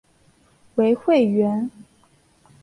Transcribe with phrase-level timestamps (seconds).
[0.73, 1.69] 为会员。